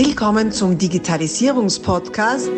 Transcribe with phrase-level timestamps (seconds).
[0.00, 2.48] Willkommen zum Digitalisierungspodcast.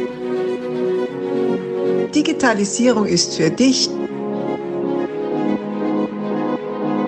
[2.15, 3.89] Digitalisierung ist für dich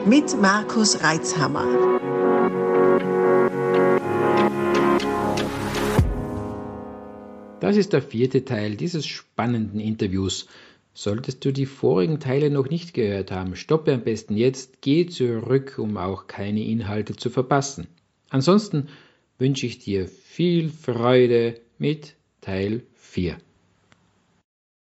[0.06, 1.66] mit Markus Reitzhammer.
[7.60, 10.46] Das ist der vierte Teil dieses spannenden Interviews.
[10.94, 15.74] Solltest du die vorigen Teile noch nicht gehört haben, stoppe am besten jetzt, geh zurück,
[15.76, 17.86] um auch keine Inhalte zu verpassen.
[18.30, 18.88] Ansonsten
[19.42, 23.36] wünsche ich dir viel Freude mit Teil 4.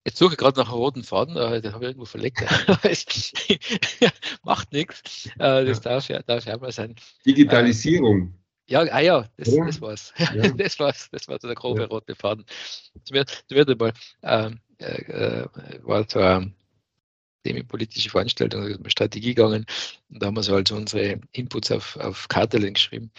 [0.04, 2.40] Jetzt suche ich gerade nach einem roten Faden, äh, den habe ich irgendwo verlegt.
[4.42, 5.26] Macht nichts.
[5.38, 6.96] Äh, das darf ja, darf ja mal sein.
[7.24, 8.34] Digitalisierung.
[8.68, 9.64] Ja, ah ja, das, ja.
[9.64, 10.12] das war's.
[10.18, 10.52] Ja.
[10.56, 11.08] Das war's.
[11.12, 11.86] Das war so der grobe ja.
[11.86, 12.44] rote Faden.
[12.94, 13.92] Das wird, das wird einmal,
[14.24, 15.48] ähm, äh, äh,
[15.84, 19.66] war so eine politische Veranstaltung, eine Strategie gegangen
[20.08, 23.12] und da haben wir so also unsere Inputs auf, auf Karteln geschrieben.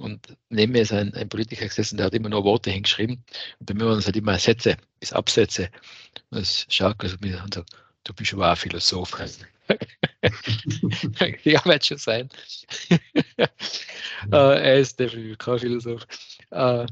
[0.00, 3.22] Und neben mir ist ein, ein Politiker gesessen, der hat immer nur Worte hingeschrieben.
[3.58, 5.68] Und bei mir waren es halt immer Sätze bis Absätze.
[6.30, 7.70] Und das schaut also mir und sagt,
[8.04, 9.18] du bist aber auch Philosoph.
[11.44, 12.30] ja, wird schon sein.
[12.90, 13.46] uh,
[14.32, 16.06] er ist definitiv kein Philosoph.
[16.50, 16.86] Uh,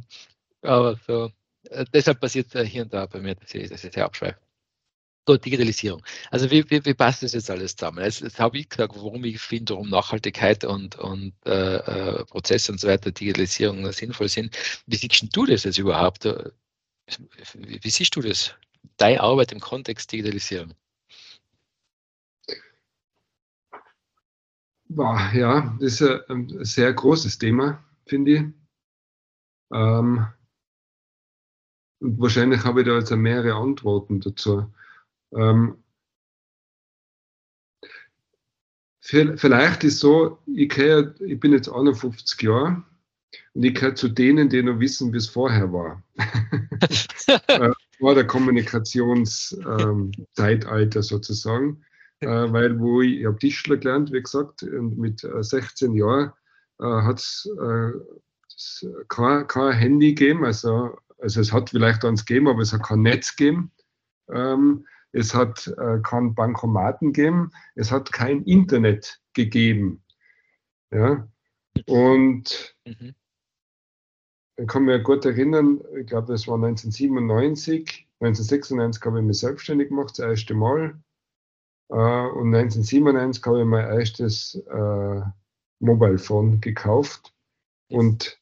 [0.63, 1.33] aber so,
[1.71, 4.39] uh, deshalb passiert hier und da bei mir, dass ich, dass ich sehr abschweife.
[5.29, 6.03] Gut, Digitalisierung.
[6.31, 8.03] Also wie, wie, wie passt das jetzt alles zusammen?
[8.03, 12.73] Jetzt, jetzt habe ich gesagt, warum ich finde, warum Nachhaltigkeit und, und äh, äh, Prozesse
[12.73, 14.57] und so weiter, Digitalisierung sinnvoll sind.
[14.87, 16.25] Wie siehst du das jetzt überhaupt?
[16.25, 18.55] Wie, wie siehst du das?
[18.97, 20.73] Deine Arbeit im Kontext Digitalisierung?
[24.89, 28.43] Ja, das ist ein sehr großes Thema, finde ich.
[29.75, 30.27] Ähm,
[32.01, 34.73] und wahrscheinlich habe ich da jetzt mehrere Antworten dazu.
[35.33, 35.83] Ähm,
[39.01, 42.83] vielleicht ist so, ich, gehör, ich bin jetzt 51 Jahre
[43.55, 46.03] und ich gehöre zu denen, die noch wissen, wie es vorher war.
[47.49, 51.85] äh, vor der Kommunikationszeitalter ähm, sozusagen.
[52.21, 56.33] Äh, weil wo ich, ich habe Tischler gelernt, wie gesagt, und mit 16 äh, Jahren
[56.81, 57.93] äh, hat es äh,
[59.09, 63.03] kein, kein Handy gegeben, also, also es hat vielleicht eins gegeben, aber es hat kein
[63.03, 63.71] Netz gegeben.
[64.31, 70.03] Ähm, es hat äh, keinen Bankomaten gegeben, es hat kein Internet gegeben.
[70.91, 71.29] Ja?
[71.87, 73.15] Und mhm.
[74.57, 79.89] ich kann mich gut erinnern, ich glaube, das war 1997, 1996 habe ich mich selbstständig
[79.89, 81.01] gemacht, das erste Mal.
[81.91, 85.23] Äh, und 1997 habe ich mein erstes äh,
[85.81, 87.33] Mobile Phone gekauft.
[87.91, 88.39] Und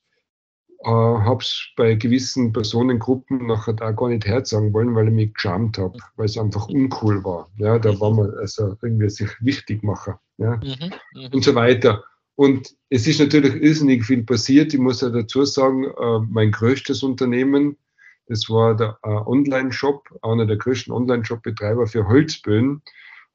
[0.87, 5.35] äh, habe es bei gewissen Personengruppen nachher da gar nicht herzagen wollen, weil ich mich
[5.35, 7.49] geschämt habe, weil es einfach uncool war.
[7.57, 12.05] Ja, da war man also irgendwie sich wichtig machen ja, mhm, mhm, und so weiter.
[12.37, 14.75] Und es ist natürlich irrsinnig viel passiert.
[14.75, 17.77] Ich muss ja dazu sagen, äh, mein größtes Unternehmen,
[18.29, 22.83] das war der äh, Online-Shop, einer der größten Online-Shop-Betreiber für Holzböen.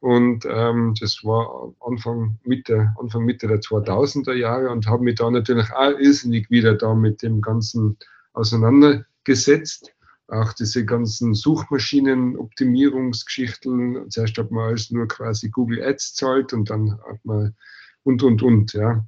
[0.01, 5.29] Und ähm, das war Anfang Mitte, Anfang Mitte der 2000er Jahre und habe mich da
[5.29, 7.99] natürlich auch irrsinnig wieder da mit dem Ganzen
[8.33, 9.93] auseinandergesetzt.
[10.27, 14.09] Auch diese ganzen Suchmaschinen-Optimierungsgeschichten.
[14.09, 17.55] Zuerst hat man alles nur quasi Google Ads zahlt und dann hat man
[18.01, 19.05] und, und, und, ja.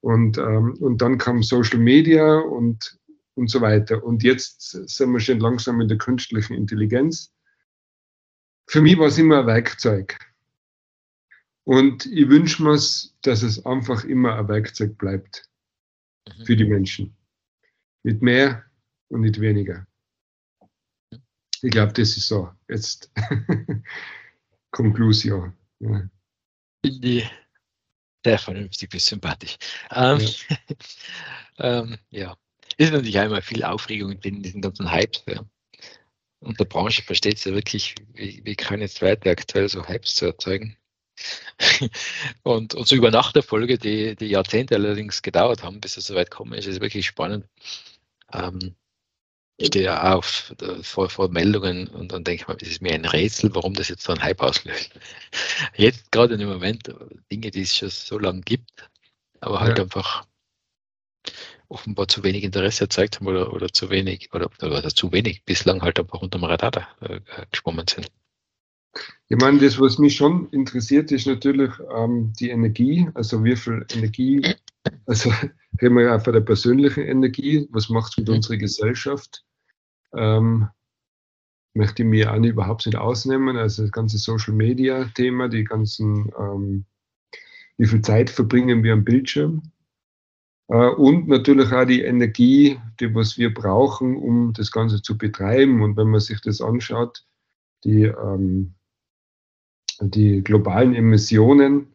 [0.00, 2.96] Und, ähm, und dann kam Social Media und,
[3.34, 4.04] und so weiter.
[4.04, 7.32] Und jetzt sind wir schon langsam in der künstlichen Intelligenz.
[8.68, 10.16] Für mich war es immer ein Werkzeug.
[11.66, 12.78] Und ich wünsche mir,
[13.22, 15.50] dass es einfach immer ein Werkzeug bleibt
[16.28, 16.44] mhm.
[16.44, 17.16] für die Menschen.
[18.04, 18.64] Nicht mehr
[19.08, 19.84] und nicht weniger.
[21.62, 22.52] Ich glaube, das ist so.
[22.68, 23.10] Jetzt
[24.70, 25.54] Konklusion.
[25.80, 26.08] Ja.
[26.84, 27.30] Finde ich
[28.24, 29.56] sehr vernünftig bis sympathisch.
[29.90, 30.58] Ähm, ja.
[31.58, 32.36] ähm, ja.
[32.76, 35.24] Ist natürlich einmal viel Aufregung in diesen ganzen Hypes.
[35.26, 35.44] Ja.
[36.38, 40.14] Und der Branche versteht es ja wirklich, wie, wie kann jetzt weiter aktuell so Hypes
[40.14, 40.76] zu erzeugen.
[42.42, 46.52] und, und so über Nachterfolge, die, die Jahrzehnte allerdings gedauert haben, bis es soweit kommen
[46.54, 47.46] ist, ist wirklich spannend.
[48.32, 48.74] Ähm,
[49.58, 52.92] ich stehe ja auf vor, vor Meldungen und dann denke ich mal, es ist mir
[52.92, 54.90] ein Rätsel, warum das jetzt so ein Hype auslöst.
[55.76, 56.92] Jetzt gerade in dem Moment
[57.32, 58.70] Dinge, die es schon so lange gibt,
[59.40, 59.84] aber halt ja.
[59.84, 60.26] einfach
[61.68, 65.82] offenbar zu wenig Interesse erzeugt haben oder, oder zu wenig oder, oder zu wenig bislang
[65.82, 67.20] halt einfach unter dem Radar äh,
[67.50, 68.10] geschwommen sind.
[69.28, 73.84] Ich meine, das, was mich schon interessiert, ist natürlich ähm, die Energie, also wie viel
[73.94, 74.42] Energie,
[75.06, 75.30] also
[75.80, 78.34] reden wir ja von der persönlichen Energie, was macht es mit mhm.
[78.34, 79.44] unserer Gesellschaft?
[80.14, 80.68] Ähm,
[81.74, 86.32] möchte ich mir auch überhaupt nicht ausnehmen, also das ganze Social Media Thema, die ganzen,
[86.38, 86.84] ähm,
[87.76, 89.62] wie viel Zeit verbringen wir am Bildschirm?
[90.68, 95.82] Äh, und natürlich auch die Energie, die was wir brauchen, um das Ganze zu betreiben.
[95.82, 97.24] Und wenn man sich das anschaut,
[97.84, 98.74] die, ähm,
[100.00, 101.92] die globalen Emissionen,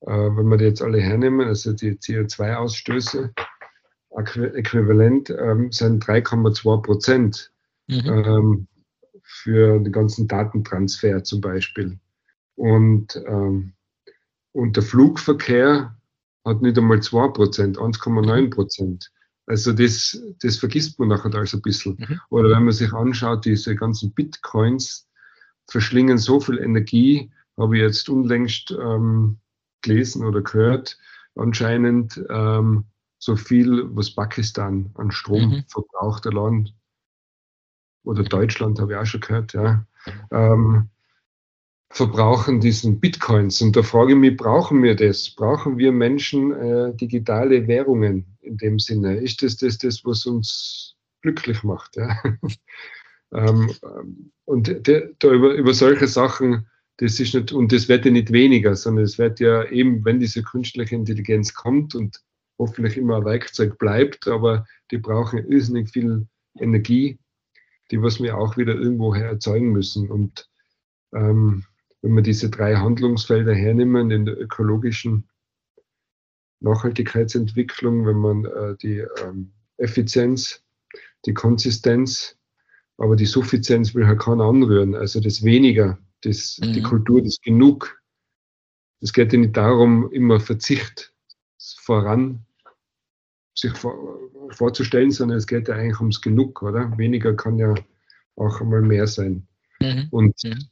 [0.00, 3.32] äh, wenn wir die jetzt alle hernehmen, also die CO2-Ausstöße,
[4.16, 7.52] äquivalent ähm, sind 3,2 Prozent
[7.86, 8.06] mhm.
[8.06, 8.66] ähm,
[9.22, 11.98] für den ganzen Datentransfer zum Beispiel.
[12.56, 13.72] Und, ähm,
[14.52, 15.96] und der Flugverkehr
[16.44, 19.10] hat nicht einmal 2 Prozent, 1,9 Prozent.
[19.46, 21.96] Also das, das vergisst man nachher alles ein bisschen.
[21.98, 22.20] Mhm.
[22.30, 25.08] Oder wenn man sich anschaut, diese ganzen Bitcoins
[25.70, 29.38] verschlingen so viel Energie, habe ich jetzt unlängst ähm,
[29.82, 30.98] gelesen oder gehört,
[31.34, 32.84] anscheinend ähm,
[33.18, 35.64] so viel, was Pakistan an Strom mhm.
[35.68, 36.70] verbraucht allein.
[38.02, 39.84] Oder Deutschland, habe ich auch schon gehört, ja.
[40.30, 40.88] Ähm,
[41.90, 43.60] verbrauchen diesen Bitcoins.
[43.60, 45.28] Und da frage ich mich, brauchen wir das?
[45.30, 49.16] Brauchen wir Menschen äh, digitale Währungen in dem Sinne?
[49.16, 51.96] Ist das das, das was uns glücklich macht?
[51.96, 52.16] Ja?
[53.32, 53.70] ähm,
[54.44, 56.66] und de, da über, über solche Sachen,
[56.96, 60.20] das ist nicht, und das wird ja nicht weniger, sondern es wird ja eben, wenn
[60.20, 62.20] diese künstliche Intelligenz kommt und
[62.58, 66.26] hoffentlich immer ein Werkzeug bleibt, aber die brauchen irrsinnig viel
[66.58, 67.18] Energie,
[67.90, 70.10] die was wir auch wieder irgendwoher erzeugen müssen.
[70.10, 70.48] Und
[71.14, 71.64] ähm,
[72.02, 75.28] wenn wir diese drei Handlungsfelder hernehmen in der ökologischen
[76.60, 80.62] Nachhaltigkeitsentwicklung, wenn man äh, die ähm, Effizienz,
[81.24, 82.38] die Konsistenz,
[83.00, 86.74] aber die Suffizienz will halt keiner anrühren, also das Weniger, das, mhm.
[86.74, 87.98] die Kultur, das Genug.
[89.00, 91.14] Es geht ja nicht darum, immer Verzicht
[91.78, 92.44] voran
[93.54, 94.18] sich vor,
[94.50, 96.96] vorzustellen, sondern es geht ja eigentlich ums Genug, oder?
[96.98, 97.74] Weniger kann ja
[98.36, 99.48] auch einmal mehr sein.
[99.80, 100.08] Mhm.
[100.10, 100.68] Und mhm.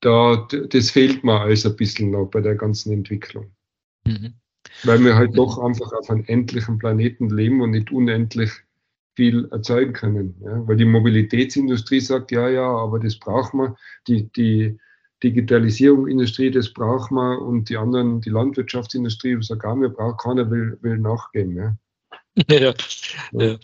[0.00, 3.54] da, das fehlt mir alles ein bisschen noch bei der ganzen Entwicklung.
[4.06, 4.34] Mhm.
[4.82, 5.36] Weil wir halt mhm.
[5.36, 8.52] doch einfach auf einem endlichen Planeten leben und nicht unendlich
[9.14, 10.34] viel erzeugen können.
[10.44, 10.66] Ja?
[10.66, 13.76] Weil die Mobilitätsindustrie sagt, ja, ja, aber das braucht man.
[14.06, 14.78] Die, die,
[15.24, 20.78] Digitalisierung, Industrie, das braucht man und die anderen, die Landwirtschaftsindustrie, sogar wir brauchen, keiner will,
[20.82, 21.78] will nachgeben.
[22.48, 22.74] Ja.
[23.32, 23.56] ja,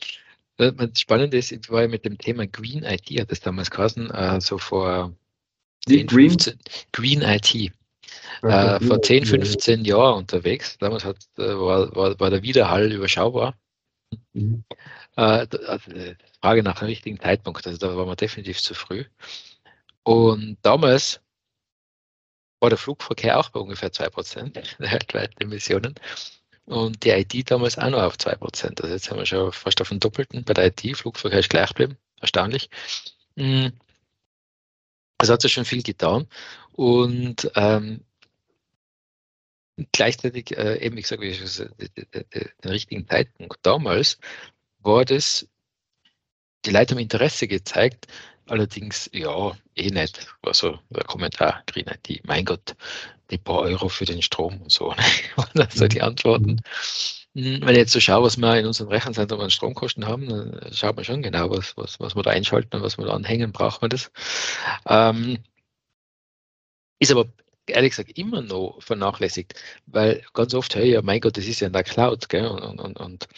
[0.57, 0.71] ja.
[0.71, 4.41] Das Spannende ist, ich war mit dem Thema Green IT, hat das damals geheißen, äh,
[4.41, 5.13] so vor
[5.89, 6.31] 10, Green?
[6.31, 6.59] 15,
[6.93, 7.73] Green IT.
[8.43, 9.97] Ja, äh, vor 10, 15 ja.
[9.97, 10.79] Jahren unterwegs.
[10.79, 13.59] Damals hat, äh, war, war, war der Widerhall überschaubar.
[14.33, 14.63] Mhm.
[15.21, 19.05] Äh, also, äh, Frage nach dem richtigen Zeitpunkt, also da waren wir definitiv zu früh.
[20.03, 21.21] Und damals
[22.59, 25.95] war der Flugverkehr auch bei ungefähr 2% der weltweiten Emissionen.
[26.65, 28.81] Und die IT damals auch noch auf 2%.
[28.81, 30.45] Also jetzt haben wir schon fast auf den Doppelten.
[30.45, 31.99] Bei der IT, Flugverkehr ist gleich geblieben.
[32.21, 32.71] Erstaunlich.
[33.37, 33.73] Mhm.
[35.19, 36.29] Also hat sich schon viel getan.
[36.73, 38.05] Und ähm,
[39.93, 44.19] gleichzeitig, äh, eben, ich sage, den richtigen Zeitpunkt damals
[44.83, 45.47] war das,
[46.65, 48.07] die Leute haben Interesse gezeigt,
[48.51, 50.27] Allerdings, ja, eh nicht.
[50.43, 52.75] Also der Kommentar, Green IT, mein Gott,
[53.31, 54.93] die paar Euro für den Strom und so.
[55.55, 56.61] das sind die Antworten.
[57.37, 60.73] Hm, wenn ich jetzt so schaue, was wir in unserem Rechenzentrum an Stromkosten haben, dann
[60.73, 63.53] schaut man schon genau, was, was, was wir da einschalten und was wir da anhängen,
[63.53, 64.11] braucht man das.
[64.85, 65.39] Ähm,
[66.99, 67.27] ist aber
[67.67, 69.55] ehrlich gesagt immer noch vernachlässigt,
[69.87, 72.49] weil ganz oft höre ich ja, mein Gott, das ist ja in der Cloud, gell?
[72.49, 73.29] Und, und, und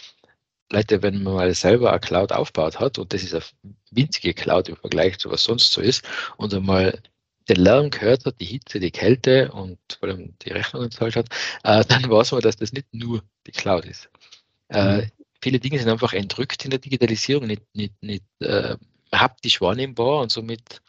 [0.73, 3.45] Leute, wenn man mal selber eine Cloud aufgebaut hat, und das ist eine
[3.91, 6.05] winzige Cloud im Vergleich zu was sonst so ist,
[6.37, 7.01] und einmal
[7.49, 11.29] den Lärm gehört hat, die Hitze, die Kälte und vor allem die Rechnungen gezahlt hat,
[11.65, 14.09] äh, dann weiß man, dass das nicht nur die Cloud ist.
[14.69, 15.11] Äh, mhm.
[15.41, 18.77] Viele Dinge sind einfach entrückt in der Digitalisierung, nicht, nicht, nicht äh,
[19.13, 20.81] haptisch wahrnehmbar und somit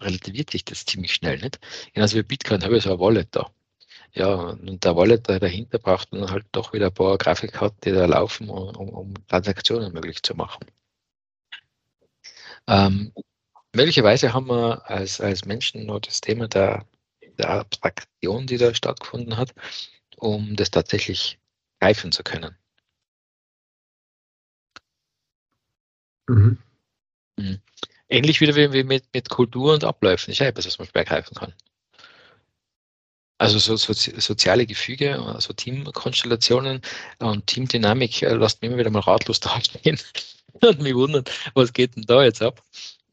[0.00, 1.38] relativiert sich das ziemlich schnell.
[1.38, 1.60] Nicht?
[1.92, 3.50] Genauso wie Bitcoin habe ich so ein Wallet da.
[4.14, 8.04] Ja, und der Wallet dahinter braucht man halt doch wieder ein paar Grafikkarten, die da
[8.04, 10.66] laufen, um, um Transaktionen möglich zu machen.
[12.66, 13.12] Ähm,
[13.74, 16.86] möglicherweise haben wir als, als Menschen noch das Thema der,
[17.38, 19.54] der Abstraktion, die da stattgefunden hat,
[20.16, 21.38] um das tatsächlich
[21.80, 22.56] greifen zu können.
[26.28, 26.58] Mhm.
[27.38, 27.60] Mhm.
[28.08, 30.32] Ähnlich wieder wie mit, mit Kultur und Abläufen.
[30.32, 31.54] Ich habe etwas, was man schwer greifen kann.
[33.42, 36.80] Also so, so soziale Gefüge, also Teamkonstellationen
[37.18, 39.98] und Teamdynamik äh, lässt mich immer wieder mal ratlos dastehen
[40.60, 42.62] und mich wundern, was geht denn da jetzt ab?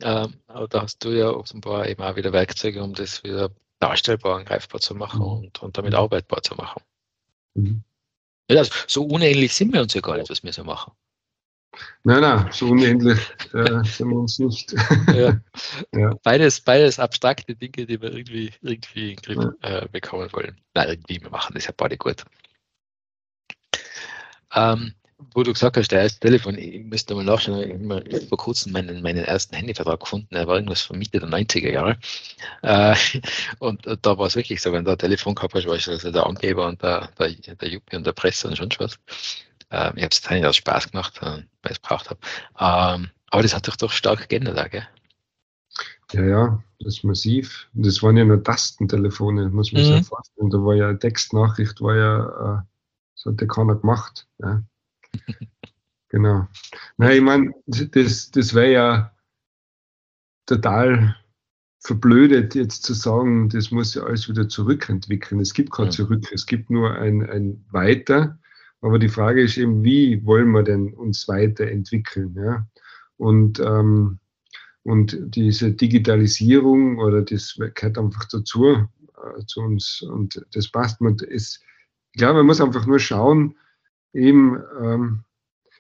[0.04, 4.38] Ähm, aber da hast du ja offenbar eben auch wieder Werkzeuge, um das wieder darstellbar
[4.38, 5.46] und greifbar zu machen mhm.
[5.46, 6.84] und, und damit arbeitbar zu machen.
[7.56, 7.84] Mhm.
[8.52, 10.94] Ja, also so unähnlich sind wir uns ja gar nicht, was wir so machen.
[12.04, 13.20] Nein, nein, so unendlich
[13.54, 14.74] äh, sind wir uns nicht.
[15.14, 15.40] ja.
[15.94, 16.14] ja.
[16.24, 19.80] Beides, beides abstrakte Dinge, die wir irgendwie, irgendwie in den Griff ja.
[19.80, 20.60] äh, bekommen wollen.
[20.74, 22.24] Nein, irgendwie, wir machen das ja beide gut.
[24.56, 24.94] Ähm,
[25.34, 28.72] wo du gesagt hast, der erste Telefon, ich müsste mal nachschauen, ich habe vor kurzem
[28.72, 31.98] meinen, meinen ersten Handyvertrag gefunden, er war irgendwas von Mitte der 90er Jahre.
[32.62, 32.96] Äh,
[33.60, 35.88] und, und, da war es wirklich so, wenn du ein Telefon gehabt hast, war ich
[35.88, 38.98] also der Angeber und der, der, der Juppie und der Presse und schon was.
[39.70, 42.20] Äh, ich habe es nicht aus Spaß gemacht, weil ich es braucht habe.
[42.60, 44.88] Ähm, aber das hat sich doch stark geändert, gell?
[46.12, 47.70] Ja, ja, das ist massiv.
[47.74, 49.98] Das waren ja nur Tastentelefone, muss man mhm.
[49.98, 50.50] sich vorstellen.
[50.50, 52.62] Da war ja eine Textnachricht, war ja, äh,
[53.16, 54.28] das hat ja keiner gemacht.
[54.40, 54.64] Ja.
[56.10, 56.48] genau.
[56.98, 59.12] Nein, ich meine, das, das wäre ja
[60.48, 61.16] total
[61.80, 65.40] verblödet, jetzt zu sagen, das muss ja alles wieder zurückentwickeln.
[65.40, 65.92] Es gibt kein ja.
[65.92, 68.40] Zurück, es gibt nur ein, ein Weiter.
[68.82, 72.36] Aber die Frage ist eben, wie wollen wir denn uns weiterentwickeln?
[72.36, 72.68] Ja?
[73.18, 74.20] Und, ähm,
[74.84, 81.02] und diese Digitalisierung oder das gehört einfach dazu, äh, zu uns und das passt.
[81.02, 81.62] Man ist,
[82.14, 83.58] ich glaube, man muss einfach nur schauen,
[84.14, 85.24] eben, ähm,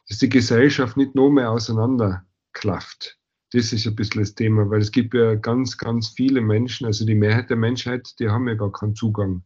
[0.07, 3.17] dass die Gesellschaft nicht noch mehr auseinanderklafft.
[3.51, 7.05] Das ist ein bisschen das Thema, weil es gibt ja ganz, ganz viele Menschen, also
[7.05, 9.43] die Mehrheit der Menschheit, die haben ja gar keinen Zugang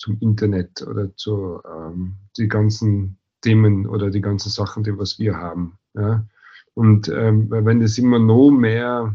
[0.00, 5.36] zum Internet oder zu ähm, die ganzen Themen oder die ganzen Sachen, die was wir
[5.36, 5.78] haben.
[5.94, 6.26] Ja.
[6.74, 9.14] Und ähm, wenn es immer noch mehr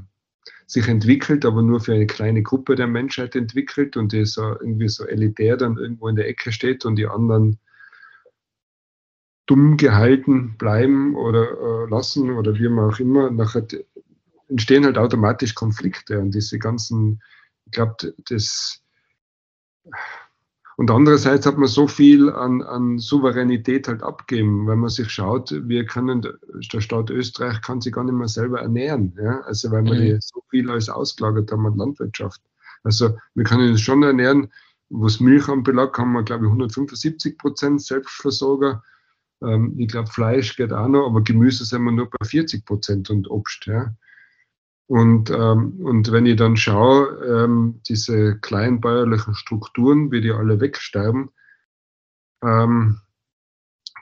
[0.68, 4.88] sich entwickelt, aber nur für eine kleine Gruppe der Menschheit entwickelt und die so irgendwie
[4.88, 7.60] so elitär dann irgendwo in der Ecke steht und die anderen
[9.48, 13.65] dumm gehalten bleiben oder äh, lassen oder wie man auch immer, nachher
[14.48, 17.22] entstehen halt automatisch Konflikte und diese ganzen,
[17.65, 18.82] ich glaube, das
[20.77, 25.51] und andererseits hat man so viel an, an Souveränität halt abgeben, wenn man sich schaut,
[25.51, 29.39] wir können, der Staat Österreich kann sich gar nicht mehr selber ernähren, ja?
[29.41, 30.20] also weil wir mhm.
[30.22, 32.41] so viel alles ausgelagert haben an Landwirtschaft.
[32.84, 34.51] Also wir können uns schon ernähren,
[34.89, 38.84] was Milch anbelangt, haben wir glaube ich 175 Prozent Selbstversorger.
[39.41, 43.10] Ähm, ich glaube Fleisch geht auch noch, aber Gemüse sind wir nur bei 40 Prozent
[43.10, 43.65] und Obst.
[43.65, 43.96] Ja?
[44.88, 51.30] Und, ähm, und wenn ich dann schaue, ähm, diese kleinbäuerlichen Strukturen, wie die alle wegsterben,
[52.44, 53.00] ähm,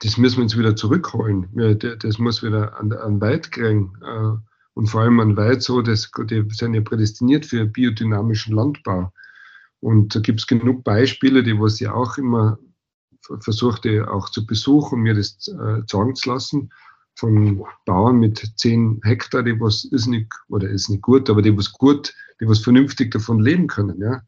[0.02, 1.48] das müssen wir uns wieder zurückholen.
[1.54, 3.92] Ja, das muss wieder an, an Weit kriegen.
[4.02, 4.36] Äh,
[4.74, 9.12] und vor allem an Weit so, dass, die sind ja prädestiniert für biodynamischen Landbau.
[9.80, 12.58] Und da gibt es genug Beispiele, die was ich auch immer
[13.40, 16.70] versuchte auch zu besuchen, mir das äh, sagen zu lassen
[17.14, 21.56] von Bauern mit 10 Hektar, die was ist nicht, oder ist nicht gut, aber die
[21.56, 24.22] was gut, die was vernünftig davon leben können, ja.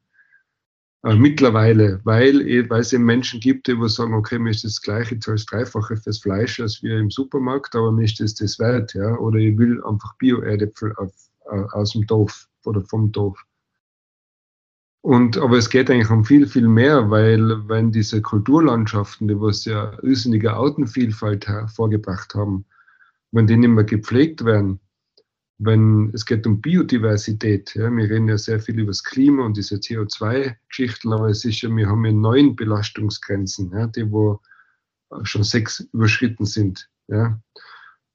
[1.07, 4.64] Äh, mittlerweile, weil, eh, weil es eben Menschen gibt, die was sagen, okay, mir ist
[4.64, 8.35] das gleiche, zahle das Dreifache fürs Fleisch als wir im Supermarkt, aber mir ist das
[8.35, 9.16] das wert, ja.
[9.19, 13.38] Oder ich will einfach Bio-Erdäpfel äh, aus dem Dorf oder vom Dorf.
[15.02, 19.64] Und, aber es geht eigentlich um viel, viel mehr, weil wenn diese Kulturlandschaften, die was
[19.64, 22.64] ja irrsinnige Artenvielfalt hervorgebracht haben,
[23.33, 24.80] wenn die nicht mehr gepflegt werden,
[25.59, 29.56] wenn es geht um Biodiversität, ja, wir reden ja sehr viel über das Klima und
[29.56, 34.40] diese CO2-Geschichten, aber es ist ja, wir haben ja neun Belastungsgrenzen, ja, die wo
[35.23, 37.40] schon sechs überschritten sind, ja,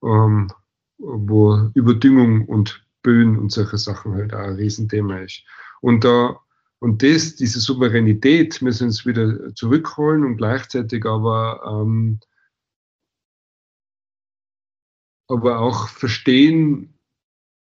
[0.03, 0.51] ähm,
[1.00, 5.44] wo Überdüngung und Böen und solche Sachen halt auch ein Riesenthema ist.
[5.82, 6.39] Und da
[6.80, 12.20] und das, diese Souveränität müssen wir uns wieder zurückholen und gleichzeitig aber ähm,
[15.32, 16.94] aber auch verstehen,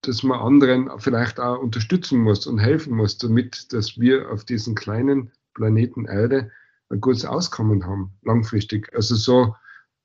[0.02, 4.76] dass man anderen vielleicht auch unterstützen muss und helfen muss, damit dass wir auf diesem
[4.76, 6.52] kleinen Planeten Erde
[6.88, 8.94] ein gutes Auskommen haben, langfristig.
[8.94, 9.56] Also so,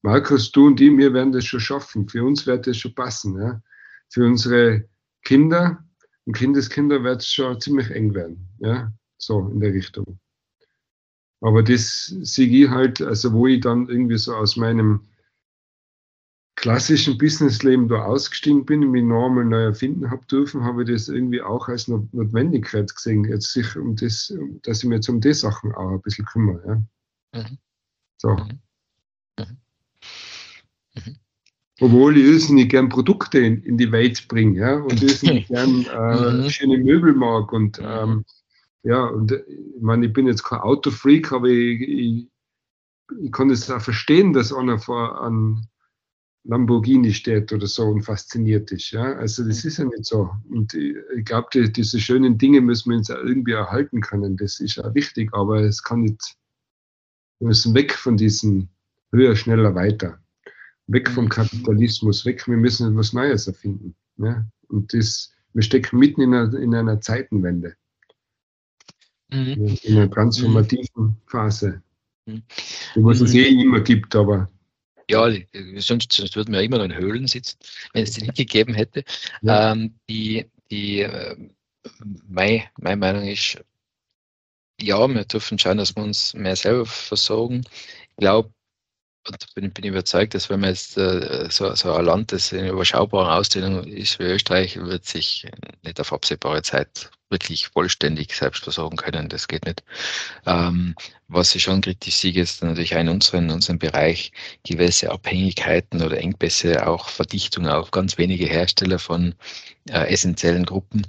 [0.01, 2.09] Markus, du und ich, wir werden das schon schaffen.
[2.09, 3.39] Für uns wird das schon passen.
[3.39, 3.61] Ja?
[4.09, 4.89] Für unsere
[5.23, 5.83] Kinder
[6.25, 8.49] und Kindeskinder wird es schon ziemlich eng werden.
[8.59, 8.91] Ja?
[9.17, 10.19] So in der Richtung.
[11.41, 15.01] Aber das sehe ich halt, also wo ich dann irgendwie so aus meinem
[16.55, 21.07] klassischen Businessleben da ausgestiegen bin und mich normal neu erfinden habe dürfen, habe ich das
[21.07, 25.33] irgendwie auch als Notwendigkeit gesehen, jetzt sich um das, dass ich mir jetzt um die
[25.33, 26.85] Sachen auch ein bisschen kümmere.
[27.33, 27.41] Ja.
[27.41, 27.57] Mhm.
[28.17, 28.29] So.
[28.29, 28.59] Mhm.
[29.39, 29.57] Mhm.
[30.95, 31.15] mhm.
[31.81, 36.31] Obwohl ich irrsinnig gern Produkte in, in die Welt bringe, ja, und irrsinnig gern äh,
[36.43, 36.49] mhm.
[36.49, 37.85] schöne Möbel mag und mhm.
[37.87, 38.25] ähm,
[38.83, 42.27] ja, und äh, ich meine, ich bin jetzt kein Autofreak, aber ich, ich,
[43.21, 45.67] ich kann es auch verstehen, dass einer vor an
[46.45, 48.91] Lamborghini steht oder so und fasziniert ist.
[48.91, 49.13] Ja?
[49.15, 50.29] Also das ist ja nicht so.
[50.49, 54.35] Und ich, glaube, die, diese schönen Dinge müssen wir uns auch irgendwie erhalten können.
[54.35, 56.35] Das ist auch wichtig, aber es kann nicht,
[57.39, 58.67] wir müssen weg von diesem
[59.11, 60.19] höher, schneller, weiter.
[60.87, 61.29] Weg vom mhm.
[61.29, 63.95] Kapitalismus, weg, wir müssen etwas Neues erfinden.
[64.17, 64.45] Ja?
[64.67, 67.75] Und das, wir stecken mitten in einer, in einer Zeitenwende.
[69.31, 69.77] Mhm.
[69.83, 71.81] In einer transformativen Phase.
[72.25, 72.43] Mhm.
[72.95, 74.49] Die es eh immer gibt, aber
[75.09, 75.29] Ja,
[75.77, 77.57] sonst, sonst würden wir immer noch in Höhlen sitzen,
[77.93, 79.03] wenn es die nicht gegeben hätte.
[79.41, 79.71] Ja.
[79.71, 81.35] Ähm, die, die, äh,
[82.27, 83.57] meine, meine Meinung ist,
[84.81, 87.63] ja, wir dürfen schauen, dass wir uns mehr selber versorgen.
[88.09, 88.53] Ich glaube,
[89.27, 92.67] und bin, bin überzeugt, dass wenn man jetzt äh, so, so ein Land, das in
[92.67, 95.47] überschaubaren Ausdehnung ist wie Österreich, wird sich
[95.83, 99.27] nicht auf absehbare Zeit wirklich vollständig selbst versorgen können.
[99.27, 99.83] Das geht nicht.
[100.45, 100.95] Ähm,
[101.27, 104.31] was ich schon kritisch sehe, ist natürlich ein unseren, unseren Bereich
[104.65, 109.35] gewisse Abhängigkeiten oder Engpässe, auch Verdichtung auf ganz wenige Hersteller von
[109.89, 111.07] äh, essentiellen Gruppen.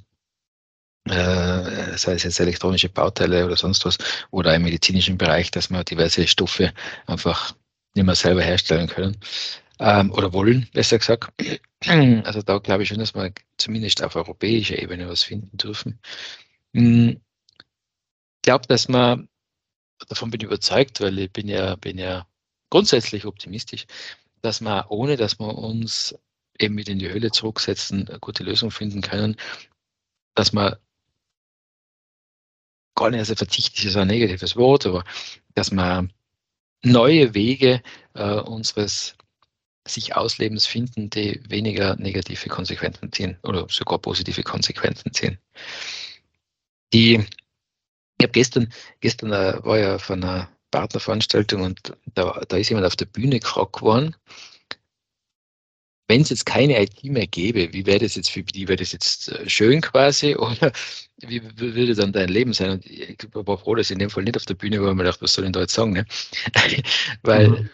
[1.06, 3.99] Äh, sei es jetzt elektronische Bauteile oder sonst was,
[4.30, 6.73] oder im medizinischen Bereich, dass man diverse Stoffe
[7.06, 7.54] einfach
[7.95, 9.17] nicht mehr selber herstellen können
[9.79, 11.33] ähm, oder wollen, besser gesagt.
[11.87, 16.01] Also da glaube ich schon, dass wir zumindest auf europäischer Ebene was finden dürfen.
[16.73, 17.21] Hm,
[17.59, 19.29] ich glaube, dass man,
[20.09, 22.27] davon bin ich überzeugt, weil ich bin ja, bin ja
[22.71, 23.87] grundsätzlich optimistisch,
[24.41, 26.15] dass man, ohne dass wir uns
[26.59, 29.37] eben mit in die Höhle zurücksetzen, eine gute Lösung finden können,
[30.35, 30.77] dass man
[32.95, 35.05] gar nicht, also verzichtet ist ein negatives Wort, aber
[35.55, 36.13] dass man
[36.85, 37.83] neue Wege
[38.14, 39.17] äh, unseres
[39.87, 45.38] sich Auslebens finden, die weniger negative Konsequenzen ziehen oder sogar positive Konsequenzen ziehen.
[46.93, 52.71] Die, ich habe gestern, gestern äh, war ja von einer Partnerveranstaltung und da, da ist
[52.71, 54.17] jemand auf der Bühne gefragt worden,
[56.09, 58.93] wenn es jetzt keine IT mehr gäbe, wie wäre das jetzt für die, wäre das
[58.93, 60.73] jetzt äh, schön quasi oder
[61.19, 62.71] wie würde dann dein Leben sein?
[62.71, 65.07] Und ich war froh, dass ich in dem Fall nicht auf der Bühne war, weil
[65.07, 65.93] ich dachte, was soll ich da jetzt sagen?
[65.93, 66.07] Ne?
[67.23, 67.71] weil, mhm.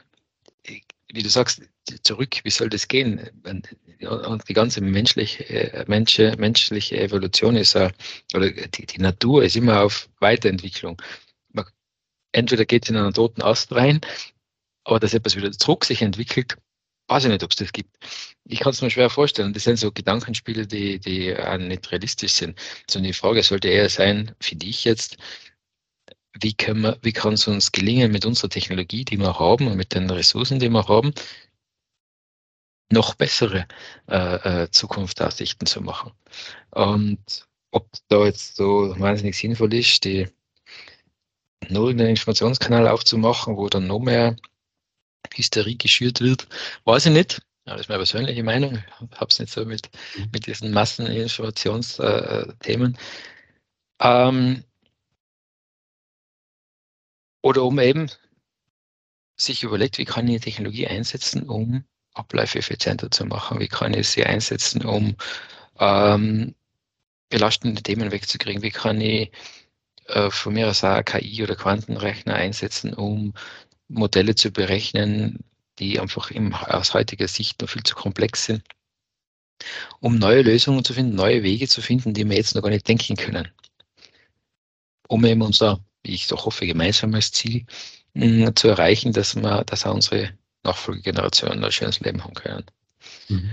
[1.13, 1.63] wie du sagst,
[2.03, 3.29] zurück, wie soll das gehen?
[3.45, 9.83] Und die ganze menschliche, äh, Mensch, menschliche Evolution ist, oder die, die Natur ist immer
[9.83, 11.03] auf Weiterentwicklung.
[11.53, 11.67] Man,
[12.33, 14.01] entweder geht es in einen toten Ast rein,
[14.85, 16.57] aber dass etwas wieder zurück sich entwickelt,
[17.11, 17.97] weiß ich nicht, ob es das gibt.
[18.45, 19.53] Ich kann es mir schwer vorstellen.
[19.53, 22.59] Das sind so Gedankenspiele, die, die nicht realistisch sind.
[22.89, 25.17] Sondern die Frage sollte eher sein, finde ich jetzt,
[26.41, 26.55] wie,
[27.03, 30.61] wie kann es uns gelingen, mit unserer Technologie, die wir haben und mit den Ressourcen,
[30.61, 31.13] die wir haben,
[32.93, 33.67] noch bessere
[34.09, 36.13] äh, äh, Zukunftsaussichten zu machen.
[36.71, 40.29] Und ob da jetzt so wahnsinnig sinnvoll ist, die
[41.69, 44.37] nur einen Informationskanal aufzumachen, wo dann noch mehr
[45.35, 46.47] Hysterie geschürt wird,
[46.85, 47.41] weiß ich nicht.
[47.65, 48.77] das ist meine persönliche Meinung.
[48.77, 48.83] Ich
[49.19, 50.29] habe es nicht so mit, mhm.
[50.33, 52.99] mit diesen Masseninformationsthemen.
[54.01, 54.65] Ähm,
[57.43, 58.11] oder um eben
[59.37, 63.61] sich überlegt, wie kann ich die Technologie einsetzen, um Abläufe effizienter zu machen?
[63.61, 65.17] Wie kann ich sie einsetzen, um
[65.79, 66.55] ähm,
[67.31, 68.63] belastende Themen wegzukriegen?
[68.63, 69.31] Wie kann ich
[70.07, 73.35] äh, von mir aus auch KI oder Quantenrechner einsetzen, um
[73.91, 75.45] Modelle zu berechnen,
[75.79, 78.63] die einfach im, aus heutiger Sicht noch viel zu komplex sind,
[80.01, 82.89] um neue Lösungen zu finden, neue Wege zu finden, die wir jetzt noch gar nicht
[82.89, 83.49] denken können.
[85.09, 87.67] Um eben unser, wie ich doch hoffe, gemeinsames Ziel
[88.15, 92.65] mh, mm, zu erreichen, dass wir, dass auch unsere Nachfolgegenerationen ein schönes Leben haben können.
[93.29, 93.51] Mhm.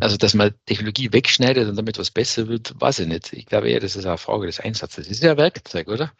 [0.00, 3.32] Also, dass man Technologie wegschneidet und damit was besser wird, weiß ich nicht.
[3.32, 5.06] Ich glaube eher, das ist eine Frage des Einsatzes.
[5.06, 6.12] Das ist ja ein Werkzeug, oder?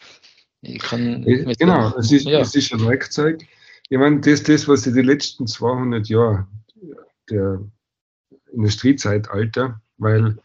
[0.65, 2.41] Ich kann äh, genau, es ist, ja.
[2.41, 3.43] es ist ein Werkzeug.
[3.89, 6.47] Ich meine, das, das, was in den letzten 200 Jahren
[7.31, 7.61] der
[8.53, 10.39] Industriezeitalter, weil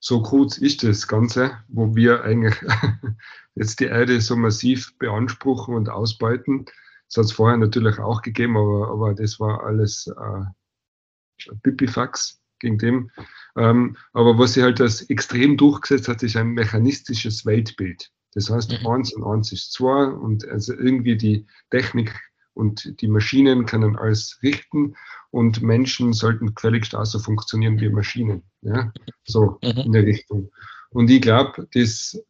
[0.00, 2.56] so kurz ist das Ganze, wo wir eigentlich
[3.54, 6.64] jetzt die Erde so massiv beanspruchen und ausbeuten.
[7.08, 12.78] Das hat es vorher natürlich auch gegeben, aber, aber das war alles äh, Pipifax gegen
[12.78, 13.10] dem.
[13.56, 18.10] Ähm, aber was sich halt als extrem durchgesetzt hat, ist ein mechanistisches Weltbild.
[18.34, 18.86] Das heißt, mhm.
[18.86, 22.14] eins und eins ist zwei und also irgendwie die Technik
[22.54, 24.94] und die Maschinen können alles richten
[25.30, 28.42] und Menschen sollten völlig so funktionieren wie Maschinen.
[28.62, 28.92] Ja?
[29.24, 29.82] So mhm.
[29.84, 30.50] in der Richtung.
[30.90, 32.20] Und ich glaube, dass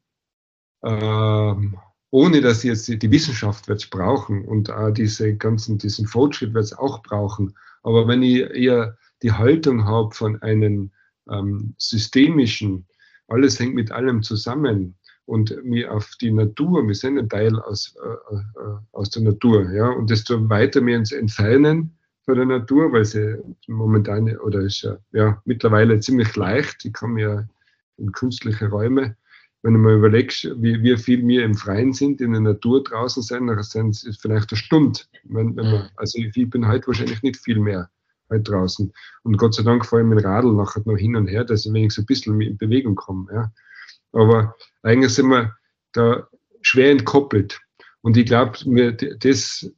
[0.83, 1.79] ähm,
[2.11, 6.55] ohne dass jetzt die, die Wissenschaft wird es brauchen und auch diese ganzen, diesen Fortschritt
[6.55, 7.57] wird es auch brauchen.
[7.83, 10.91] Aber wenn ich eher die Haltung habe von einem
[11.31, 12.87] ähm, systemischen,
[13.29, 14.97] alles hängt mit allem zusammen,
[15.31, 19.71] und mir auf die Natur, wir sind ein Teil aus, äh, äh, aus der Natur,
[19.71, 23.39] ja, und desto weiter wir uns entfernen von der Natur, weil sie
[23.69, 27.49] momentan oder ist ja, ja mittlerweile ziemlich leicht, ich komme ja
[27.97, 29.17] in künstliche Räume,
[29.63, 33.23] wenn du mal überlegst, wie, wie viel wir im Freien sind, in der Natur draußen
[33.23, 34.99] sind, dann sind es vielleicht eine Stunde.
[35.25, 37.89] Wenn, wenn man, also ich bin heute wahrscheinlich nicht viel mehr
[38.31, 38.93] halt draußen.
[39.23, 41.67] Und Gott sei Dank fahre ich mit dem Radl nachher noch hin und her, dass
[41.67, 43.27] ich wenigstens ein bisschen in Bewegung komme.
[43.33, 43.53] Ja.
[44.13, 45.55] Aber eigentlich sind wir
[45.93, 46.29] da
[46.63, 47.61] schwer entkoppelt.
[48.03, 48.59] Und ich glaube,
[49.21, 49.71] das,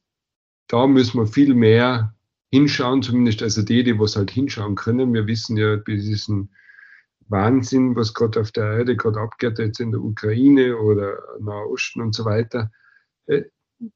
[0.68, 2.14] da müssen wir viel mehr
[2.50, 5.14] hinschauen, zumindest also die, die was halt hinschauen können.
[5.14, 6.50] Wir wissen ja bei diesem
[7.28, 12.14] Wahnsinn, was gerade auf der Erde gerade abgeht, jetzt in der Ukraine oder Nahosten und
[12.14, 12.70] so weiter,
[13.26, 13.42] äh,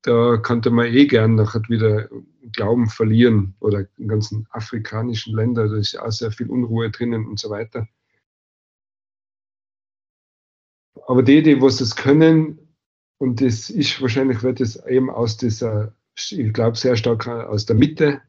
[0.03, 2.09] da könnte man eh gern nachher wieder
[2.53, 7.27] Glauben verlieren oder in ganzen afrikanischen Ländern, da ist ja auch sehr viel Unruhe drinnen
[7.27, 7.87] und so weiter.
[11.07, 12.59] Aber die, die was es können,
[13.19, 17.77] und das ist wahrscheinlich, wird es eben aus dieser, ich glaube sehr stark aus der
[17.77, 18.21] Mitte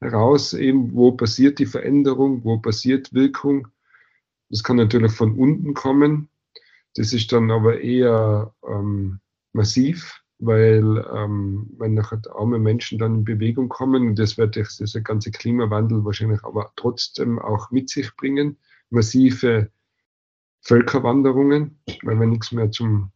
[0.00, 3.68] heraus, eben wo passiert die Veränderung, wo passiert Wirkung.
[4.50, 6.28] Das kann natürlich von unten kommen.
[6.94, 9.20] Das ist dann aber eher ähm,
[9.52, 15.00] massiv weil ähm, wenn nachher arme Menschen dann in Bewegung kommen, und das wird dieser
[15.00, 18.58] ganze Klimawandel wahrscheinlich aber trotzdem auch mit sich bringen,
[18.90, 19.70] massive
[20.64, 23.12] Völkerwanderungen, weil wenn nichts mehr zum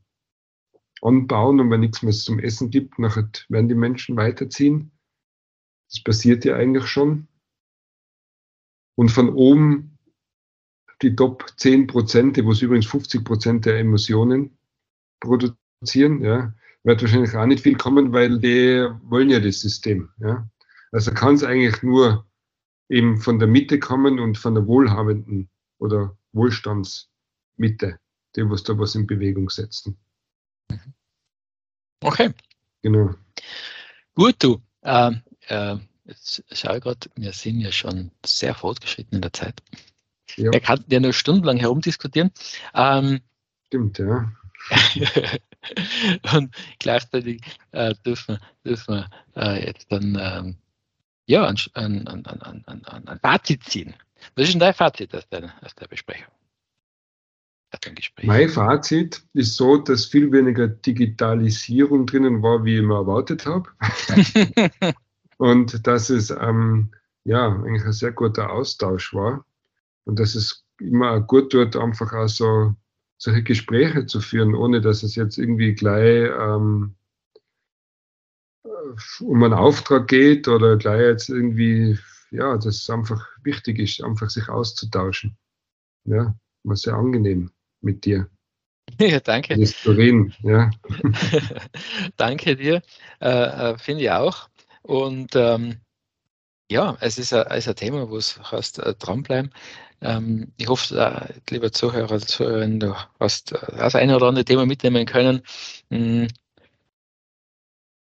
[1.01, 4.93] Anbauen und wenn nichts mehr zum Essen gibt, nachher werden die Menschen weiterziehen.
[5.91, 7.29] Das passiert ja eigentlich schon.
[8.97, 9.99] Und von oben
[11.01, 14.59] die Top 10 Prozent, wo es übrigens 50 Prozent der Emissionen
[15.21, 20.11] produzieren, ja, wird wahrscheinlich auch nicht viel kommen, weil die wollen ja das System.
[20.19, 20.51] Ja?
[20.91, 22.27] Also kann es eigentlich nur
[22.89, 26.17] eben von der Mitte kommen und von der wohlhabenden oder
[27.59, 27.99] Wohlstandsmitte,
[28.37, 29.99] die was da was in Bewegung setzen.
[32.01, 32.33] Okay.
[32.83, 33.15] Genau.
[34.15, 34.63] Gut, du.
[34.83, 39.63] Ähm, äh, jetzt schau ich gerade, wir sind ja schon sehr fortgeschritten in der Zeit.
[40.37, 40.53] Ja.
[40.53, 42.31] Wir könnten ja nur stundenlang herumdiskutieren.
[42.75, 43.21] Ähm,
[43.67, 44.33] Stimmt, ja.
[46.35, 47.43] und gleichzeitig
[47.73, 50.57] äh, dürfen, dürfen wir äh, jetzt dann ähm,
[51.27, 52.27] ja, ein, ein, ein,
[52.67, 53.95] ein, ein, Fazit ziehen.
[54.35, 56.33] Was ist denn dein Fazit aus der, aus der Besprechung?
[58.23, 63.69] Mein Fazit ist so, dass viel weniger Digitalisierung drinnen war, wie ich mir erwartet habe.
[65.37, 66.91] und dass es ähm,
[67.25, 69.45] ja, eigentlich ein sehr guter Austausch war.
[70.05, 72.75] Und dass es immer gut tut, einfach auch so
[73.19, 76.95] solche Gespräche zu führen, ohne dass es jetzt irgendwie gleich ähm,
[79.21, 81.99] um einen Auftrag geht oder gleich jetzt irgendwie,
[82.31, 85.37] ja, dass es einfach wichtig ist, einfach sich auszutauschen.
[86.05, 88.29] Ja, war sehr angenehm mit dir.
[88.99, 89.55] Ja, danke.
[89.55, 90.71] Historien, ja.
[92.17, 92.81] danke dir,
[93.21, 94.49] äh, äh, finde ich auch.
[94.83, 95.77] Und ähm,
[96.71, 99.53] ja, es ist ein, ist ein Thema, wo es heißt, äh, dranbleiben.
[100.01, 104.67] Ähm, ich hoffe, äh, lieber Zuhörer, Zuhörerin, du hast äh, das eine oder andere Thema
[104.67, 105.43] mitnehmen können.
[105.91, 106.29] Mhm.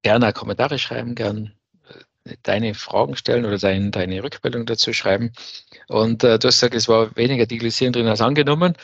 [0.03, 1.53] Gerne Kommentare schreiben, gerne
[2.25, 5.33] äh, deine Fragen stellen oder dein, deine Rückmeldung dazu schreiben.
[5.89, 8.75] Und äh, du hast gesagt, es war weniger Digitalisierung drin als angenommen.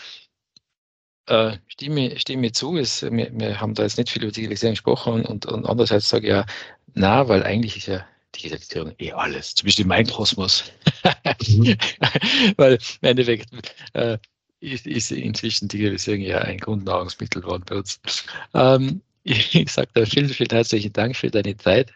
[1.27, 5.25] Äh, stimme, stimme zu, es, wir, wir, haben da jetzt nicht viel über Digitalisierung gesprochen
[5.25, 6.47] und, und andererseits sage ich ja,
[6.95, 8.05] na, weil eigentlich ist ja
[8.35, 10.65] Digitalisierung eh alles, zumindest in meinem Kosmos.
[11.49, 11.77] Mhm.
[12.57, 13.51] Weil im Endeffekt
[13.93, 14.19] äh,
[14.61, 18.01] ist, ist, inzwischen Digitalisierung ja ein Grundnahrungsmittel geworden bei uns.
[18.55, 21.93] Ähm, ich, ich sage dir vielen, vielen herzlichen Dank für deine Zeit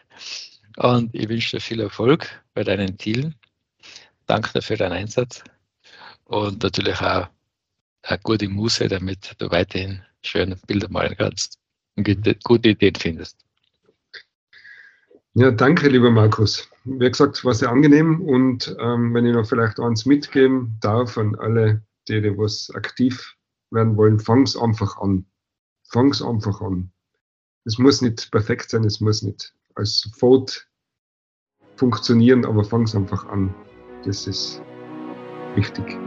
[0.77, 3.35] und ich wünsche dir viel Erfolg bei deinen Zielen.
[4.25, 5.43] Danke dir für deinen Einsatz
[6.25, 7.27] und natürlich auch
[8.03, 11.59] eine gute Muse, damit du weiterhin schöne Bilder malen kannst
[11.95, 12.05] und
[12.43, 13.37] gute, Ideen findest.
[15.33, 16.67] Ja, danke, lieber Markus.
[16.83, 21.35] Wie gesagt, war sehr angenehm und ähm, wenn ich noch vielleicht eins mitgeben darf an
[21.35, 23.35] alle, die, die was aktiv
[23.69, 25.25] werden wollen, fang's einfach an.
[25.89, 26.91] Fang's einfach an.
[27.65, 30.67] Es muss nicht perfekt sein, es muss nicht als sofort
[31.75, 33.53] funktionieren, aber fang's einfach an.
[34.05, 34.61] Das ist
[35.55, 36.06] wichtig.